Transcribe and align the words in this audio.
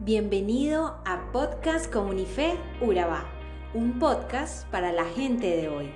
Bienvenido 0.00 1.02
a 1.04 1.32
Podcast 1.32 1.92
Comunife 1.92 2.56
Urabá, 2.80 3.24
un 3.74 3.98
podcast 3.98 4.64
para 4.68 4.92
la 4.92 5.04
gente 5.04 5.56
de 5.56 5.68
hoy. 5.68 5.92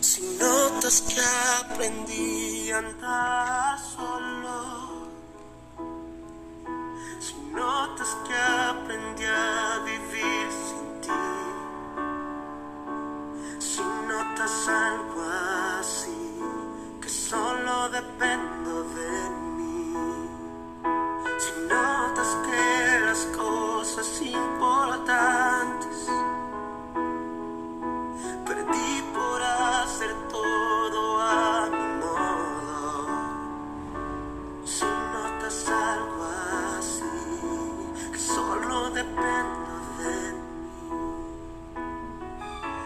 Si 0.00 0.38
notas 0.38 1.00
que 1.02 1.20
aprendí 1.64 2.70
a 2.70 2.78
andar 2.78 3.76
solo, 3.76 4.83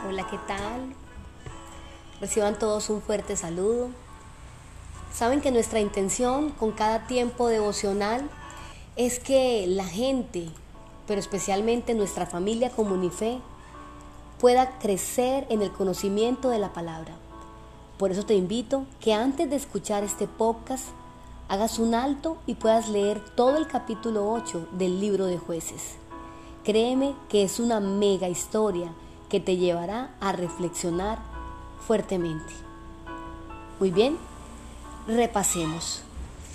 Hola, 0.09 0.27
¿qué 0.27 0.39
tal? 0.47 0.95
Reciban 2.19 2.59
todos 2.59 2.89
un 2.89 3.03
fuerte 3.03 3.37
saludo. 3.37 3.91
Saben 5.13 5.43
que 5.43 5.51
nuestra 5.51 5.81
intención 5.81 6.49
con 6.49 6.73
cada 6.73 7.07
tiempo 7.07 7.49
devocional 7.49 8.31
es 8.97 9.21
que 9.21 9.67
la 9.67 9.85
gente, 9.85 10.49
pero 11.07 11.21
especialmente 11.21 11.93
nuestra 11.93 12.25
familia 12.25 12.71
Comunife, 12.71 13.39
pueda 14.41 14.79
crecer 14.79 15.47
en 15.51 15.61
el 15.61 15.73
conocimiento 15.73 16.49
de 16.49 16.59
la 16.59 16.73
palabra. 16.73 17.13
Por 17.99 18.11
eso 18.11 18.25
te 18.25 18.35
invito 18.35 18.87
que 19.01 19.13
antes 19.13 19.51
de 19.51 19.57
escuchar 19.57 20.05
este 20.05 20.27
podcast 20.27 20.87
hagas 21.51 21.79
un 21.79 21.95
alto 21.95 22.39
y 22.47 22.55
puedas 22.55 22.89
leer 22.89 23.23
todo 23.35 23.59
el 23.59 23.67
capítulo 23.67 24.33
8 24.33 24.69
del 24.73 25.01
libro 25.01 25.27
de 25.27 25.37
jueces. 25.37 25.97
Créeme 26.65 27.15
que 27.29 27.43
es 27.43 27.61
una 27.61 27.79
mega 27.79 28.31
historia 28.31 28.91
que 29.29 29.41
te 29.41 29.57
llevará 29.57 30.15
a 30.21 30.33
reflexionar 30.33 31.19
fuertemente. 31.87 32.53
Muy 33.79 33.91
bien, 33.91 34.19
repasemos. 35.07 36.03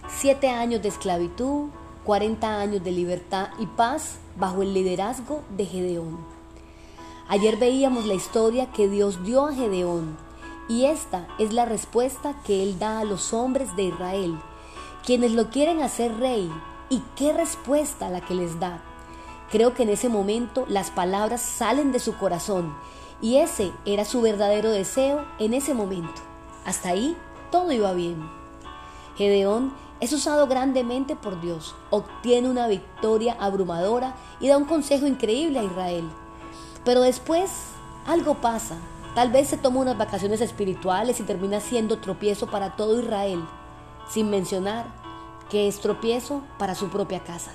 Siete 0.10 0.50
años 0.50 0.82
de 0.82 0.90
esclavitud, 0.90 1.70
40 2.04 2.60
años 2.60 2.84
de 2.84 2.92
libertad 2.92 3.50
y 3.60 3.66
paz 3.66 4.18
bajo 4.36 4.62
el 4.62 4.74
liderazgo 4.74 5.42
de 5.56 5.66
Gedeón. 5.66 6.18
Ayer 7.30 7.58
veíamos 7.58 8.06
la 8.06 8.14
historia 8.14 8.72
que 8.72 8.90
Dios 8.90 9.24
dio 9.24 9.48
a 9.48 9.54
Gedeón 9.54 10.18
y 10.68 10.86
esta 10.86 11.28
es 11.40 11.54
la 11.54 11.66
respuesta 11.66 12.36
que 12.46 12.64
él 12.64 12.80
da 12.80 13.00
a 13.00 13.06
los 13.06 13.34
hombres 13.34 13.76
de 13.76 13.84
Israel, 13.84 14.38
quienes 15.06 15.32
lo 15.32 15.50
quieren 15.50 15.82
hacer 15.82 16.18
rey. 16.18 16.52
¿Y 16.90 17.02
qué 17.16 17.34
respuesta 17.34 18.10
la 18.10 18.22
que 18.22 18.36
les 18.36 18.60
da? 18.60 18.82
Creo 19.52 19.74
que 19.74 19.84
en 19.84 19.90
ese 19.90 20.10
momento 20.10 20.66
las 20.68 20.92
palabras 20.92 21.42
salen 21.42 21.92
de 21.92 22.00
su 22.00 22.18
corazón 22.18 22.76
y 23.22 23.38
ese 23.38 23.72
era 23.86 24.06
su 24.06 24.22
verdadero 24.22 24.72
deseo 24.72 25.26
en 25.40 25.54
ese 25.54 25.74
momento. 25.74 26.22
Hasta 26.66 26.90
ahí 26.90 27.16
todo 27.52 27.72
iba 27.72 27.94
bien. 27.94 28.30
Gedeón 29.16 29.74
es 30.00 30.12
usado 30.12 30.48
grandemente 30.48 31.16
por 31.16 31.40
Dios, 31.40 31.76
obtiene 31.90 32.50
una 32.50 32.68
victoria 32.68 33.38
abrumadora 33.40 34.16
y 34.40 34.48
da 34.50 34.58
un 34.58 34.66
consejo 34.66 35.08
increíble 35.08 35.60
a 35.60 35.64
Israel. 35.64 36.10
Pero 36.84 37.02
después 37.02 37.50
algo 38.06 38.36
pasa. 38.36 38.76
Tal 39.16 39.32
vez 39.32 39.48
se 39.48 39.58
toma 39.58 39.80
unas 39.80 39.98
vacaciones 39.98 40.42
espirituales 40.42 41.20
y 41.20 41.24
termina 41.24 41.60
siendo 41.60 42.00
tropiezo 42.00 42.48
para 42.48 42.76
todo 42.76 43.00
Israel, 43.00 43.46
sin 44.10 44.30
mencionar 44.30 44.88
que 45.50 45.68
es 45.68 45.80
tropiezo 45.80 46.42
para 46.58 46.74
su 46.74 46.90
propia 46.90 47.24
casa. 47.24 47.52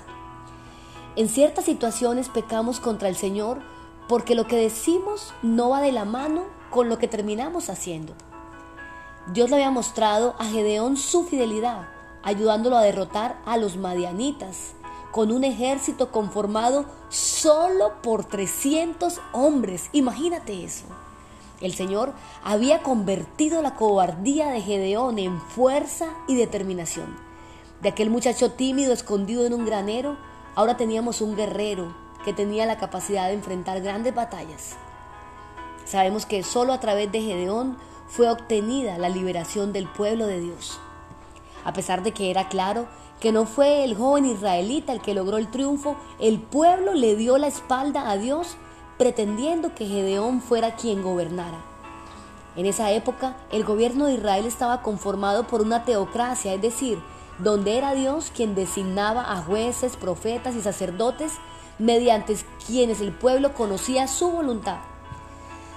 En 1.19 1.27
ciertas 1.27 1.65
situaciones 1.65 2.29
pecamos 2.29 2.79
contra 2.79 3.09
el 3.09 3.15
Señor 3.17 3.59
porque 4.07 4.35
lo 4.35 4.47
que 4.47 4.55
decimos 4.55 5.33
no 5.41 5.67
va 5.67 5.81
de 5.81 5.91
la 5.91 6.05
mano 6.05 6.45
con 6.69 6.87
lo 6.87 6.97
que 6.97 7.09
terminamos 7.09 7.69
haciendo. 7.69 8.13
Dios 9.33 9.49
le 9.49 9.57
había 9.57 9.69
mostrado 9.69 10.35
a 10.39 10.45
Gedeón 10.45 10.95
su 10.95 11.25
fidelidad, 11.25 11.89
ayudándolo 12.23 12.77
a 12.77 12.83
derrotar 12.83 13.37
a 13.45 13.57
los 13.57 13.75
madianitas 13.75 14.75
con 15.11 15.33
un 15.33 15.43
ejército 15.43 16.09
conformado 16.09 16.85
solo 17.09 18.01
por 18.01 18.23
300 18.23 19.19
hombres. 19.33 19.89
Imagínate 19.91 20.63
eso. 20.63 20.85
El 21.59 21.73
Señor 21.73 22.13
había 22.45 22.81
convertido 22.81 23.61
la 23.61 23.75
cobardía 23.75 24.51
de 24.51 24.61
Gedeón 24.61 25.19
en 25.19 25.41
fuerza 25.41 26.13
y 26.29 26.35
determinación. 26.35 27.13
De 27.81 27.89
aquel 27.89 28.09
muchacho 28.09 28.53
tímido 28.53 28.93
escondido 28.93 29.45
en 29.45 29.53
un 29.53 29.65
granero, 29.65 30.15
ahora 30.55 30.77
teníamos 30.77 31.21
un 31.21 31.35
guerrero 31.35 31.93
que 32.23 32.33
tenía 32.33 32.65
la 32.65 32.77
capacidad 32.77 33.27
de 33.27 33.33
enfrentar 33.33 33.81
grandes 33.81 34.13
batallas. 34.13 34.75
Sabemos 35.85 36.25
que 36.25 36.43
solo 36.43 36.73
a 36.73 36.79
través 36.79 37.11
de 37.11 37.21
Gedeón 37.21 37.77
fue 38.07 38.29
obtenida 38.29 38.97
la 38.97 39.09
liberación 39.09 39.73
del 39.73 39.87
pueblo 39.87 40.27
de 40.27 40.39
Dios. 40.39 40.79
A 41.63 41.73
pesar 41.73 42.03
de 42.03 42.11
que 42.11 42.31
era 42.31 42.49
claro 42.49 42.87
que 43.19 43.31
no 43.31 43.45
fue 43.45 43.83
el 43.83 43.95
joven 43.95 44.25
israelita 44.25 44.93
el 44.93 45.01
que 45.01 45.13
logró 45.13 45.37
el 45.37 45.51
triunfo, 45.51 45.95
el 46.19 46.39
pueblo 46.39 46.93
le 46.93 47.15
dio 47.15 47.37
la 47.37 47.47
espalda 47.47 48.09
a 48.09 48.17
Dios 48.17 48.57
pretendiendo 48.97 49.73
que 49.75 49.85
Gedeón 49.85 50.41
fuera 50.41 50.75
quien 50.75 51.01
gobernara. 51.01 51.57
En 52.55 52.65
esa 52.65 52.91
época, 52.91 53.37
el 53.51 53.63
gobierno 53.63 54.05
de 54.05 54.15
Israel 54.15 54.45
estaba 54.45 54.81
conformado 54.81 55.47
por 55.47 55.61
una 55.61 55.85
teocracia, 55.85 56.53
es 56.53 56.61
decir, 56.61 56.99
donde 57.39 57.77
era 57.77 57.93
Dios 57.93 58.31
quien 58.35 58.55
designaba 58.55 59.31
a 59.31 59.37
jueces, 59.37 59.95
profetas 59.95 60.55
y 60.55 60.61
sacerdotes 60.61 61.33
mediante 61.77 62.37
quienes 62.65 63.01
el 63.01 63.11
pueblo 63.11 63.53
conocía 63.53 64.07
su 64.07 64.29
voluntad. 64.29 64.77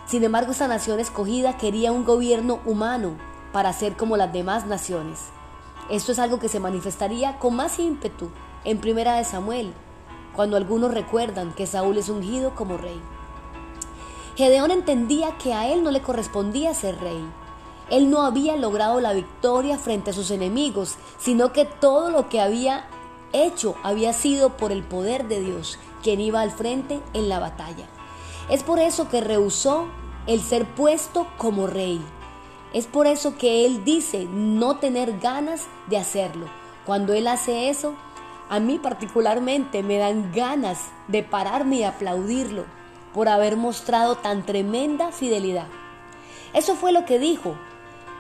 Sin 0.07 0.25
embargo, 0.25 0.53
esta 0.53 0.69
nación 0.69 1.01
escogida 1.01 1.57
quería 1.57 1.93
un 1.93 2.05
gobierno 2.05 2.61
humano 2.67 3.17
para 3.53 3.73
ser 3.73 3.97
como 3.97 4.17
las 4.17 4.33
demás 4.33 4.67
naciones. 4.67 5.21
Esto 5.89 6.13
es 6.13 6.19
algo 6.19 6.39
que 6.39 6.49
se 6.49 6.61
manifestaría 6.61 7.39
con 7.39 7.55
más 7.55 7.79
ímpetu 7.79 8.31
en 8.65 8.79
Primera 8.79 9.15
de 9.15 9.25
Samuel, 9.25 9.73
cuando 10.35 10.57
algunos 10.57 10.93
recuerdan 10.93 11.53
que 11.55 11.67
Saúl 11.67 11.99
es 11.99 12.09
ungido 12.09 12.55
como 12.55 12.77
rey. 12.77 13.01
Gedeón 14.37 14.71
entendía 14.71 15.37
que 15.39 15.53
a 15.53 15.69
él 15.69 15.85
no 15.85 15.91
le 15.91 16.01
correspondía 16.01 16.75
ser 16.75 16.99
rey. 16.99 17.23
Él 17.93 18.09
no 18.09 18.23
había 18.23 18.57
logrado 18.57 19.01
la 19.01 19.13
victoria 19.13 19.77
frente 19.77 20.11
a 20.11 20.15
sus 20.15 20.31
enemigos, 20.31 20.97
sino 21.19 21.53
que 21.53 21.67
todo 21.67 22.11
lo 22.11 22.31
que 22.31 22.41
había 22.41 22.87
hecho 23.35 23.75
había 23.83 24.15
sido 24.15 24.57
por 24.57 24.73
el 24.73 24.83
poder 24.83 25.29
de 25.29 25.41
Dios, 25.41 25.79
quien 26.03 26.19
iba 26.19 26.41
al 26.41 26.51
frente 26.51 27.03
en 27.13 27.29
la 27.29 27.39
batalla. 27.39 27.85
Es 28.49 28.63
por 28.63 28.79
eso 28.79 29.11
que 29.11 29.21
rehusó 29.21 29.89
el 30.27 30.41
ser 30.41 30.65
puesto 30.65 31.27
como 31.37 31.67
rey. 31.67 32.01
Es 32.73 32.87
por 32.87 33.07
eso 33.07 33.37
que 33.37 33.67
él 33.67 33.85
dice 33.85 34.25
no 34.25 34.79
tener 34.79 35.19
ganas 35.19 35.67
de 35.89 35.99
hacerlo. 35.99 36.47
Cuando 36.87 37.13
él 37.13 37.29
hace 37.29 37.69
eso, 37.69 37.95
a 38.49 38.59
mí 38.59 38.79
particularmente 38.79 39.83
me 39.83 39.99
dan 39.99 40.33
ganas 40.33 40.79
de 41.09 41.23
pararme 41.23 41.77
y 41.77 41.85
aplaudirlo 41.85 42.65
por 43.13 43.29
haber 43.29 43.59
mostrado 43.59 44.17
tan 44.17 44.47
tremenda 44.47 45.13
fidelidad. 45.13 45.67
Eso 46.55 46.75
fue 46.75 46.93
lo 46.93 47.05
que 47.05 47.19
dijo. 47.19 47.55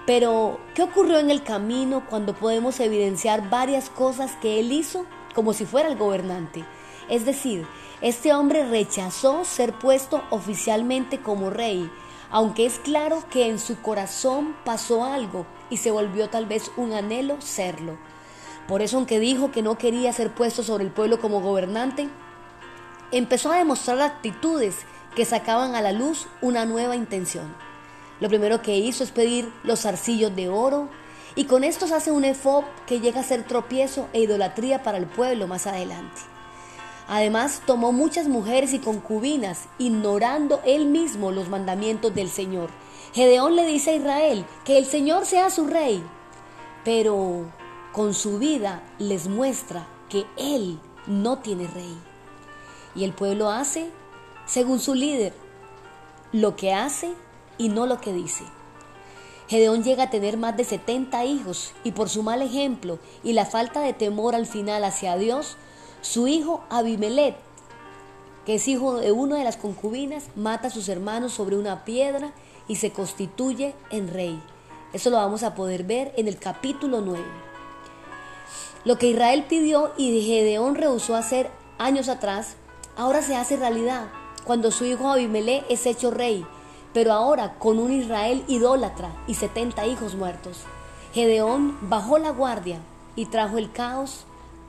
Pero, 0.06 0.58
¿qué 0.74 0.82
ocurrió 0.82 1.18
en 1.18 1.30
el 1.30 1.44
camino 1.44 2.04
cuando 2.08 2.34
podemos 2.34 2.80
evidenciar 2.80 3.50
varias 3.50 3.88
cosas 3.88 4.32
que 4.40 4.58
él 4.58 4.72
hizo 4.72 5.06
como 5.34 5.52
si 5.52 5.64
fuera 5.64 5.88
el 5.88 5.96
gobernante? 5.96 6.64
Es 7.08 7.24
decir, 7.24 7.66
este 8.00 8.32
hombre 8.32 8.66
rechazó 8.66 9.44
ser 9.44 9.72
puesto 9.78 10.24
oficialmente 10.30 11.20
como 11.20 11.50
rey, 11.50 11.88
aunque 12.30 12.66
es 12.66 12.80
claro 12.80 13.22
que 13.30 13.46
en 13.46 13.60
su 13.60 13.80
corazón 13.80 14.56
pasó 14.64 15.04
algo 15.04 15.46
y 15.70 15.76
se 15.76 15.92
volvió 15.92 16.28
tal 16.28 16.46
vez 16.46 16.72
un 16.76 16.92
anhelo 16.94 17.40
serlo. 17.40 17.96
Por 18.66 18.82
eso, 18.82 18.96
aunque 18.96 19.20
dijo 19.20 19.52
que 19.52 19.62
no 19.62 19.78
quería 19.78 20.12
ser 20.12 20.34
puesto 20.34 20.64
sobre 20.64 20.84
el 20.84 20.90
pueblo 20.90 21.20
como 21.20 21.40
gobernante, 21.40 22.08
empezó 23.12 23.52
a 23.52 23.58
demostrar 23.58 24.00
actitudes 24.00 24.78
que 25.14 25.24
sacaban 25.24 25.76
a 25.76 25.80
la 25.80 25.92
luz 25.92 26.26
una 26.40 26.64
nueva 26.64 26.96
intención. 26.96 27.54
Lo 28.22 28.28
primero 28.28 28.62
que 28.62 28.78
hizo 28.78 29.02
es 29.02 29.10
pedir 29.10 29.52
los 29.64 29.80
zarcillos 29.80 30.36
de 30.36 30.48
oro 30.48 30.88
y 31.34 31.46
con 31.46 31.64
estos 31.64 31.90
hace 31.90 32.12
un 32.12 32.24
efod 32.24 32.62
que 32.86 33.00
llega 33.00 33.18
a 33.18 33.24
ser 33.24 33.42
tropiezo 33.42 34.06
e 34.12 34.20
idolatría 34.20 34.84
para 34.84 34.98
el 34.98 35.06
pueblo 35.06 35.48
más 35.48 35.66
adelante. 35.66 36.20
Además, 37.08 37.62
tomó 37.66 37.90
muchas 37.90 38.28
mujeres 38.28 38.74
y 38.74 38.78
concubinas, 38.78 39.64
ignorando 39.80 40.60
él 40.64 40.86
mismo 40.86 41.32
los 41.32 41.48
mandamientos 41.48 42.14
del 42.14 42.30
Señor. 42.30 42.70
Gedeón 43.12 43.56
le 43.56 43.66
dice 43.66 43.90
a 43.90 43.96
Israel 43.96 44.46
que 44.64 44.78
el 44.78 44.86
Señor 44.86 45.26
sea 45.26 45.50
su 45.50 45.66
rey, 45.66 46.00
pero 46.84 47.46
con 47.90 48.14
su 48.14 48.38
vida 48.38 48.84
les 49.00 49.26
muestra 49.26 49.88
que 50.08 50.26
él 50.36 50.78
no 51.08 51.40
tiene 51.40 51.66
rey. 51.66 51.98
Y 52.94 53.02
el 53.02 53.14
pueblo 53.14 53.50
hace, 53.50 53.90
según 54.46 54.78
su 54.78 54.94
líder, 54.94 55.34
lo 56.30 56.54
que 56.54 56.72
hace 56.72 57.16
y 57.58 57.68
no 57.68 57.86
lo 57.86 58.00
que 58.00 58.12
dice. 58.12 58.44
Gedeón 59.48 59.84
llega 59.84 60.04
a 60.04 60.10
tener 60.10 60.36
más 60.36 60.56
de 60.56 60.64
70 60.64 61.24
hijos 61.24 61.72
y 61.84 61.92
por 61.92 62.08
su 62.08 62.22
mal 62.22 62.40
ejemplo 62.42 62.98
y 63.22 63.34
la 63.34 63.44
falta 63.44 63.80
de 63.80 63.92
temor 63.92 64.34
al 64.34 64.46
final 64.46 64.84
hacia 64.84 65.16
Dios, 65.16 65.56
su 66.00 66.26
hijo 66.26 66.64
Abimelech, 66.70 67.36
que 68.46 68.54
es 68.54 68.66
hijo 68.66 68.96
de 68.96 69.12
una 69.12 69.36
de 69.36 69.44
las 69.44 69.56
concubinas, 69.56 70.24
mata 70.36 70.68
a 70.68 70.70
sus 70.70 70.88
hermanos 70.88 71.32
sobre 71.32 71.56
una 71.56 71.84
piedra 71.84 72.32
y 72.66 72.76
se 72.76 72.92
constituye 72.92 73.74
en 73.90 74.08
rey. 74.08 74.42
Eso 74.92 75.10
lo 75.10 75.16
vamos 75.16 75.42
a 75.42 75.54
poder 75.54 75.84
ver 75.84 76.12
en 76.16 76.28
el 76.28 76.38
capítulo 76.38 77.00
9. 77.00 77.22
Lo 78.84 78.98
que 78.98 79.08
Israel 79.08 79.44
pidió 79.48 79.92
y 79.96 80.22
Gedeón 80.22 80.74
rehusó 80.74 81.14
hacer 81.14 81.50
años 81.78 82.08
atrás, 82.08 82.56
ahora 82.96 83.22
se 83.22 83.36
hace 83.36 83.56
realidad 83.56 84.08
cuando 84.44 84.70
su 84.70 84.84
hijo 84.84 85.08
Abimelech 85.08 85.64
es 85.68 85.86
hecho 85.86 86.10
rey 86.10 86.44
pero 86.92 87.12
ahora 87.12 87.58
con 87.58 87.78
un 87.78 87.92
Israel 87.92 88.44
idólatra 88.48 89.10
y 89.26 89.34
70 89.34 89.86
hijos 89.86 90.14
muertos. 90.14 90.60
Gedeón 91.14 91.76
bajó 91.82 92.18
la 92.18 92.30
guardia 92.30 92.80
y 93.16 93.26
trajo 93.26 93.58
el 93.58 93.72
caos 93.72 94.24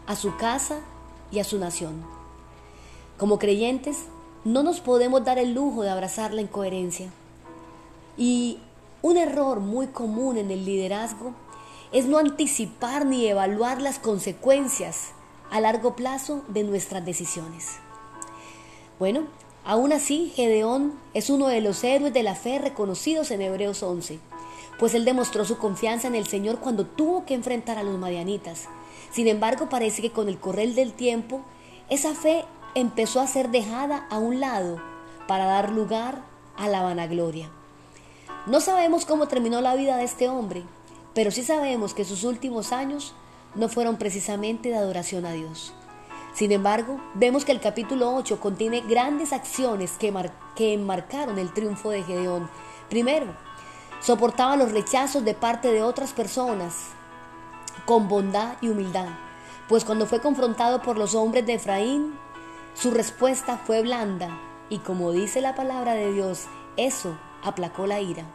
a 0.07 0.15
su 0.15 0.35
casa 0.37 0.79
y 1.31 1.39
a 1.39 1.43
su 1.43 1.57
nación. 1.57 2.03
Como 3.17 3.39
creyentes, 3.39 4.05
no 4.43 4.63
nos 4.63 4.81
podemos 4.81 5.23
dar 5.23 5.37
el 5.39 5.53
lujo 5.53 5.83
de 5.83 5.89
abrazar 5.89 6.33
la 6.33 6.41
incoherencia. 6.41 7.09
Y 8.17 8.59
un 9.01 9.17
error 9.17 9.59
muy 9.59 9.87
común 9.87 10.37
en 10.37 10.51
el 10.51 10.65
liderazgo 10.65 11.33
es 11.91 12.05
no 12.05 12.17
anticipar 12.17 13.05
ni 13.05 13.25
evaluar 13.27 13.81
las 13.81 13.99
consecuencias 13.99 15.11
a 15.51 15.61
largo 15.61 15.95
plazo 15.95 16.41
de 16.47 16.63
nuestras 16.63 17.05
decisiones. 17.05 17.77
Bueno, 18.99 19.27
Aún 19.65 19.93
así, 19.93 20.31
Gedeón 20.35 20.93
es 21.13 21.29
uno 21.29 21.47
de 21.47 21.61
los 21.61 21.83
héroes 21.85 22.13
de 22.13 22.23
la 22.23 22.35
fe 22.35 22.59
reconocidos 22.59 23.31
en 23.31 23.41
Hebreos 23.41 23.81
11, 23.81 24.19
pues 24.77 24.93
él 24.93 25.05
demostró 25.05 25.45
su 25.45 25.57
confianza 25.57 26.07
en 26.07 26.15
el 26.15 26.27
Señor 26.27 26.59
cuando 26.59 26.85
tuvo 26.85 27.25
que 27.25 27.33
enfrentar 27.33 27.77
a 27.77 27.83
los 27.83 27.97
madianitas. 27.97 28.67
Sin 29.11 29.27
embargo, 29.27 29.69
parece 29.69 30.01
que 30.01 30.11
con 30.11 30.27
el 30.27 30.37
correr 30.37 30.73
del 30.73 30.91
tiempo, 30.91 31.41
esa 31.89 32.13
fe 32.13 32.43
empezó 32.75 33.21
a 33.21 33.27
ser 33.27 33.51
dejada 33.51 34.05
a 34.09 34.17
un 34.17 34.41
lado 34.41 34.81
para 35.27 35.45
dar 35.45 35.71
lugar 35.71 36.23
a 36.57 36.67
la 36.67 36.81
vanagloria. 36.81 37.49
No 38.45 38.59
sabemos 38.59 39.05
cómo 39.05 39.29
terminó 39.29 39.61
la 39.61 39.75
vida 39.75 39.95
de 39.95 40.03
este 40.03 40.27
hombre, 40.27 40.63
pero 41.13 41.31
sí 41.31 41.43
sabemos 41.43 41.93
que 41.93 42.03
sus 42.03 42.25
últimos 42.25 42.73
años 42.73 43.13
no 43.55 43.69
fueron 43.69 43.97
precisamente 43.97 44.69
de 44.69 44.75
adoración 44.75 45.25
a 45.25 45.31
Dios. 45.31 45.73
Sin 46.33 46.51
embargo, 46.51 46.99
vemos 47.13 47.45
que 47.45 47.51
el 47.51 47.59
capítulo 47.59 48.13
8 48.15 48.39
contiene 48.39 48.81
grandes 48.81 49.33
acciones 49.33 49.97
que, 49.99 50.11
que 50.55 50.73
enmarcaron 50.73 51.37
el 51.37 51.53
triunfo 51.53 51.91
de 51.91 52.03
Gedeón. 52.03 52.49
Primero, 52.89 53.27
soportaba 54.01 54.55
los 54.55 54.71
rechazos 54.71 55.23
de 55.23 55.35
parte 55.35 55.71
de 55.71 55.83
otras 55.83 56.11
personas 56.11 56.89
con 57.85 58.07
bondad 58.07 58.55
y 58.61 58.69
humildad, 58.69 59.07
pues 59.67 59.85
cuando 59.85 60.05
fue 60.05 60.21
confrontado 60.21 60.81
por 60.81 60.97
los 60.97 61.15
hombres 61.15 61.45
de 61.45 61.55
Efraín, 61.55 62.17
su 62.73 62.91
respuesta 62.91 63.57
fue 63.57 63.81
blanda 63.81 64.29
y 64.69 64.79
como 64.79 65.11
dice 65.11 65.41
la 65.41 65.53
palabra 65.53 65.93
de 65.93 66.11
Dios, 66.13 66.47
eso 66.77 67.17
aplacó 67.43 67.85
la 67.85 68.01
ira. 68.01 68.25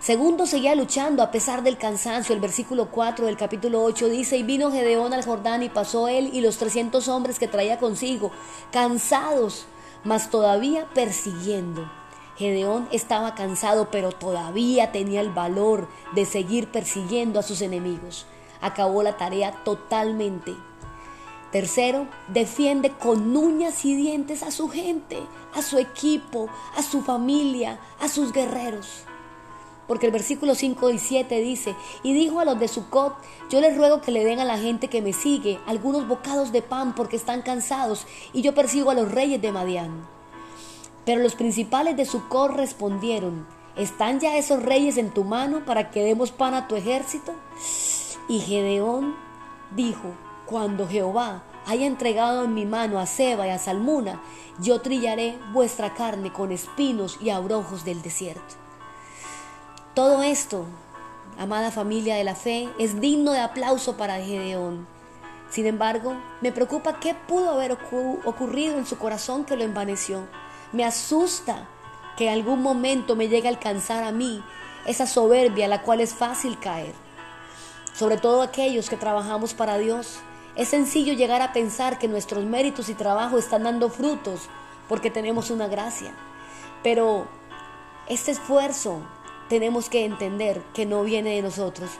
Segundo, 0.00 0.46
seguía 0.46 0.74
luchando 0.74 1.22
a 1.22 1.30
pesar 1.30 1.62
del 1.62 1.78
cansancio. 1.78 2.34
El 2.34 2.40
versículo 2.40 2.90
4 2.90 3.26
del 3.26 3.36
capítulo 3.36 3.82
8 3.82 4.08
dice, 4.08 4.36
y 4.36 4.42
vino 4.42 4.70
Gedeón 4.70 5.12
al 5.12 5.24
Jordán 5.24 5.62
y 5.62 5.68
pasó 5.68 6.08
él 6.08 6.30
y 6.32 6.40
los 6.42 6.58
300 6.58 7.08
hombres 7.08 7.38
que 7.38 7.48
traía 7.48 7.78
consigo, 7.78 8.30
cansados, 8.70 9.66
mas 10.04 10.30
todavía 10.30 10.86
persiguiendo. 10.94 11.90
Gedeón 12.36 12.86
estaba 12.92 13.34
cansado, 13.34 13.90
pero 13.90 14.12
todavía 14.12 14.92
tenía 14.92 15.22
el 15.22 15.30
valor 15.30 15.88
de 16.14 16.26
seguir 16.26 16.70
persiguiendo 16.70 17.40
a 17.40 17.42
sus 17.42 17.62
enemigos. 17.62 18.26
Acabó 18.60 19.02
la 19.02 19.16
tarea 19.16 19.52
totalmente. 19.64 20.54
Tercero, 21.50 22.06
defiende 22.28 22.90
con 22.90 23.34
uñas 23.34 23.84
y 23.86 23.96
dientes 23.96 24.42
a 24.42 24.50
su 24.50 24.68
gente, 24.68 25.22
a 25.54 25.62
su 25.62 25.78
equipo, 25.78 26.48
a 26.76 26.82
su 26.82 27.00
familia, 27.00 27.80
a 27.98 28.08
sus 28.08 28.32
guerreros. 28.32 29.04
Porque 29.86 30.06
el 30.06 30.12
versículo 30.12 30.54
5 30.54 30.90
y 30.90 30.98
7 30.98 31.40
dice, 31.40 31.74
y 32.02 32.12
dijo 32.12 32.40
a 32.40 32.44
los 32.44 32.58
de 32.58 32.68
Sucot, 32.68 33.14
yo 33.50 33.60
les 33.60 33.76
ruego 33.76 34.00
que 34.00 34.10
le 34.10 34.24
den 34.24 34.40
a 34.40 34.44
la 34.44 34.58
gente 34.58 34.88
que 34.88 35.02
me 35.02 35.12
sigue 35.12 35.60
algunos 35.66 36.08
bocados 36.08 36.52
de 36.52 36.62
pan 36.62 36.94
porque 36.94 37.16
están 37.16 37.42
cansados, 37.42 38.06
y 38.32 38.42
yo 38.42 38.54
persigo 38.54 38.90
a 38.90 38.94
los 38.94 39.10
reyes 39.10 39.40
de 39.40 39.52
Madián. 39.52 40.06
Pero 41.04 41.22
los 41.22 41.36
principales 41.36 41.96
de 41.96 42.04
Sucot 42.04 42.50
respondieron, 42.50 43.46
¿están 43.76 44.18
ya 44.18 44.36
esos 44.36 44.62
reyes 44.62 44.96
en 44.96 45.10
tu 45.10 45.22
mano 45.22 45.64
para 45.64 45.90
que 45.90 46.02
demos 46.02 46.32
pan 46.32 46.54
a 46.54 46.66
tu 46.66 46.74
ejército? 46.74 47.32
Y 48.28 48.40
Gedeón 48.40 49.14
dijo, 49.76 50.14
cuando 50.46 50.88
Jehová 50.88 51.44
haya 51.64 51.86
entregado 51.86 52.44
en 52.44 52.54
mi 52.54 52.66
mano 52.66 52.98
a 52.98 53.06
Seba 53.06 53.46
y 53.46 53.50
a 53.50 53.58
Salmuna, 53.58 54.20
yo 54.58 54.80
trillaré 54.80 55.38
vuestra 55.52 55.94
carne 55.94 56.32
con 56.32 56.50
espinos 56.50 57.18
y 57.20 57.30
abrojos 57.30 57.84
del 57.84 58.02
desierto. 58.02 58.65
Todo 59.96 60.22
esto, 60.22 60.66
amada 61.38 61.70
familia 61.70 62.16
de 62.16 62.24
la 62.24 62.34
fe, 62.34 62.68
es 62.78 63.00
digno 63.00 63.32
de 63.32 63.40
aplauso 63.40 63.96
para 63.96 64.20
Gedeón. 64.20 64.86
Sin 65.48 65.64
embargo, 65.64 66.12
me 66.42 66.52
preocupa 66.52 67.00
qué 67.00 67.14
pudo 67.14 67.48
haber 67.48 67.72
ocurrido 67.72 68.76
en 68.76 68.84
su 68.84 68.98
corazón 68.98 69.46
que 69.46 69.56
lo 69.56 69.64
envaneció. 69.64 70.28
Me 70.72 70.84
asusta 70.84 71.66
que 72.18 72.26
en 72.26 72.34
algún 72.34 72.60
momento 72.60 73.16
me 73.16 73.28
llegue 73.28 73.48
a 73.48 73.50
alcanzar 73.52 74.04
a 74.04 74.12
mí 74.12 74.44
esa 74.84 75.06
soberbia 75.06 75.64
a 75.64 75.68
la 75.68 75.80
cual 75.80 76.02
es 76.02 76.12
fácil 76.12 76.58
caer. 76.58 76.92
Sobre 77.94 78.18
todo 78.18 78.42
aquellos 78.42 78.90
que 78.90 78.98
trabajamos 78.98 79.54
para 79.54 79.78
Dios, 79.78 80.18
es 80.56 80.68
sencillo 80.68 81.14
llegar 81.14 81.40
a 81.40 81.54
pensar 81.54 81.98
que 81.98 82.06
nuestros 82.06 82.44
méritos 82.44 82.90
y 82.90 82.94
trabajo 82.94 83.38
están 83.38 83.62
dando 83.62 83.88
frutos 83.88 84.50
porque 84.90 85.10
tenemos 85.10 85.48
una 85.48 85.68
gracia. 85.68 86.12
Pero 86.82 87.26
este 88.08 88.32
esfuerzo 88.32 89.00
tenemos 89.48 89.88
que 89.88 90.04
entender 90.04 90.62
que 90.74 90.86
no 90.86 91.02
viene 91.02 91.34
de 91.34 91.42
nosotros, 91.42 91.90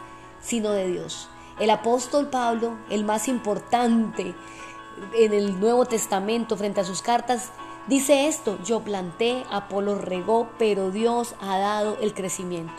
sino 0.41 0.71
de 0.71 0.89
Dios. 0.89 1.29
El 1.59 1.71
apóstol 1.71 2.29
Pablo, 2.29 2.77
el 2.91 3.05
más 3.05 3.29
importante 3.29 4.35
en 5.15 5.33
el 5.33 5.59
Nuevo 5.59 5.87
Testamento 5.87 6.57
frente 6.57 6.81
a 6.81 6.85
sus 6.85 7.03
cartas, 7.03 7.51
dice 7.87 8.29
esto, 8.29 8.59
yo 8.65 8.81
planté, 8.81 9.45
Apolo 9.51 9.97
regó, 9.97 10.49
pero 10.59 10.91
Dios 10.91 11.35
ha 11.41 11.59
dado 11.59 11.97
el 12.01 12.15
crecimiento. 12.15 12.75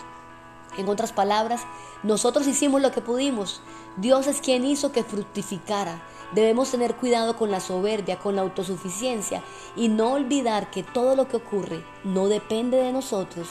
En 0.78 0.88
otras 0.90 1.12
palabras, 1.12 1.62
nosotros 2.04 2.46
hicimos 2.46 2.82
lo 2.82 2.92
que 2.92 3.02
pudimos. 3.02 3.62
Dios 3.98 4.28
es 4.28 4.42
quien 4.42 4.64
hizo 4.64 4.92
que 4.92 5.04
fructificara. 5.04 6.04
Debemos 6.34 6.70
tener 6.70 6.96
cuidado 6.96 7.36
con 7.36 7.50
la 7.50 7.60
soberbia, 7.60 8.20
con 8.20 8.36
la 8.36 8.44
autosuficiencia 8.44 9.42
y 9.76 9.88
no 9.88 10.14
olvidar 10.14 10.70
que 10.70 10.84
todo 10.84 11.16
lo 11.16 11.28
que 11.28 11.38
ocurre 11.38 11.84
no 12.04 12.28
depende 12.28 12.78
de 12.78 12.92
nosotros, 12.92 13.48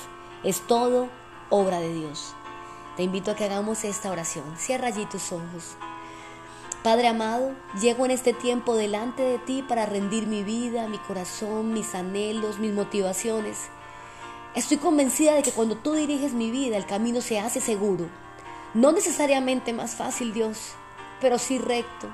es 0.46 0.60
todo 0.60 1.08
obra 1.50 1.80
de 1.80 1.92
Dios. 1.92 2.32
Te 2.96 3.02
invito 3.02 3.32
a 3.32 3.34
que 3.34 3.44
hagamos 3.44 3.82
esta 3.82 4.12
oración. 4.12 4.44
Cierra 4.56 4.86
allí 4.86 5.04
tus 5.06 5.32
ojos. 5.32 5.76
Padre 6.84 7.08
amado, 7.08 7.52
llego 7.80 8.04
en 8.04 8.12
este 8.12 8.32
tiempo 8.32 8.76
delante 8.76 9.24
de 9.24 9.38
ti 9.38 9.64
para 9.68 9.86
rendir 9.86 10.28
mi 10.28 10.44
vida, 10.44 10.86
mi 10.86 10.98
corazón, 10.98 11.72
mis 11.72 11.96
anhelos, 11.96 12.60
mis 12.60 12.72
motivaciones. 12.72 13.58
Estoy 14.54 14.76
convencida 14.76 15.34
de 15.34 15.42
que 15.42 15.50
cuando 15.50 15.76
tú 15.76 15.94
diriges 15.94 16.32
mi 16.32 16.52
vida, 16.52 16.76
el 16.76 16.86
camino 16.86 17.20
se 17.22 17.40
hace 17.40 17.60
seguro. 17.60 18.08
No 18.72 18.92
necesariamente 18.92 19.72
más 19.72 19.96
fácil, 19.96 20.32
Dios, 20.32 20.74
pero 21.20 21.38
sí 21.38 21.58
recto 21.58 22.06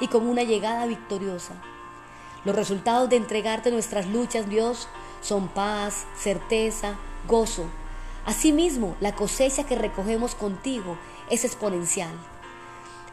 y 0.00 0.08
con 0.08 0.28
una 0.28 0.42
llegada 0.42 0.84
victoriosa. 0.86 1.54
Los 2.44 2.56
resultados 2.56 3.08
de 3.08 3.16
entregarte 3.16 3.70
nuestras 3.70 4.08
luchas, 4.08 4.48
Dios, 4.48 4.88
son 5.20 5.46
paz, 5.46 6.06
certeza, 6.16 6.96
gozo. 7.26 7.64
Asimismo, 8.24 8.96
la 9.00 9.14
cosecha 9.14 9.64
que 9.64 9.76
recogemos 9.76 10.34
contigo 10.34 10.98
es 11.30 11.44
exponencial. 11.44 12.12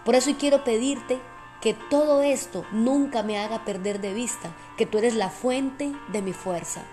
Por 0.03 0.15
eso 0.15 0.31
quiero 0.37 0.63
pedirte 0.63 1.19
que 1.61 1.73
todo 1.73 2.21
esto 2.21 2.63
nunca 2.71 3.23
me 3.23 3.39
haga 3.39 3.65
perder 3.65 3.99
de 3.99 4.13
vista 4.13 4.53
que 4.77 4.85
tú 4.85 4.97
eres 4.99 5.15
la 5.15 5.29
fuente 5.29 5.93
de 6.09 6.21
mi 6.21 6.33
fuerza, 6.33 6.83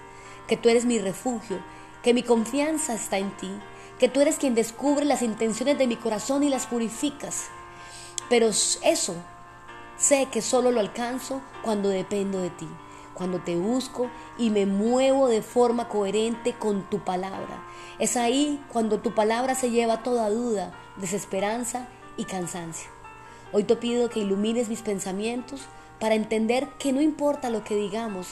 que 0.47 0.57
tú 0.57 0.69
eres 0.69 0.85
mi 0.85 0.99
refugio, 0.99 1.59
que 2.03 2.15
mi 2.15 2.23
confianza 2.23 2.95
está 2.95 3.19
en 3.19 3.31
ti, 3.37 3.51
que 3.99 4.09
tú 4.09 4.21
eres 4.21 4.37
quien 4.37 4.55
descubre 4.55 5.05
las 5.05 5.23
intenciones 5.23 5.79
de 5.79 5.87
mi 5.87 5.97
corazón 5.97 6.43
y 6.43 6.49
las 6.49 6.67
purificas. 6.67 7.49
Pero 8.29 8.49
eso 8.49 9.15
sé 9.99 10.29
que 10.33 10.43
solo 10.43 10.71
lo 10.71 10.81
alcanzo 10.81 11.43
cuando 11.63 11.89
dependo 11.89 12.39
de 12.39 12.51
ti, 12.51 12.69
cuando 13.23 13.39
te 13.39 13.55
busco 13.55 14.11
y 14.37 14.51
me 14.51 14.67
muevo 14.67 15.29
de 15.29 15.43
forma 15.43 15.89
coherente 15.89 16.55
con 16.55 16.91
tu 16.91 17.05
palabra. 17.05 17.63
Es 18.01 18.17
ahí 18.17 18.61
cuando 18.73 18.99
tu 18.99 19.15
palabra 19.15 19.55
se 19.55 19.71
lleva 19.71 20.03
toda 20.03 20.29
duda, 20.29 20.75
desesperanza 20.97 21.87
y 22.17 22.25
cansancio. 22.25 22.91
Hoy 23.53 23.63
te 23.63 23.77
pido 23.77 24.11
que 24.11 24.19
ilumines 24.19 24.69
mis 24.69 24.83
pensamientos 24.83 25.61
para 26.01 26.17
entender 26.17 26.67
que 26.81 26.93
no 26.93 27.01
importa 27.01 27.49
lo 27.49 27.63
que 27.63 27.77
digamos, 27.77 28.27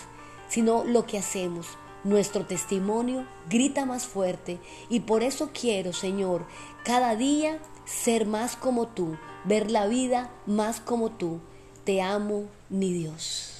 sino 0.49 0.83
lo 0.83 1.07
que 1.07 1.19
hacemos. 1.19 1.69
Nuestro 2.03 2.45
testimonio 2.45 3.25
grita 3.49 3.87
más 3.87 4.09
fuerte 4.09 4.59
y 4.89 4.99
por 4.99 5.23
eso 5.23 5.51
quiero, 5.55 5.93
Señor, 5.93 6.47
cada 6.83 7.15
día 7.15 7.61
ser 7.85 8.27
más 8.27 8.57
como 8.57 8.89
tú, 8.89 9.17
ver 9.45 9.71
la 9.71 9.87
vida 9.87 10.33
más 10.47 10.81
como 10.81 11.11
tú. 11.11 11.39
Te 11.85 12.03
amo, 12.03 12.47
mi 12.69 12.93
Dios. 12.93 13.60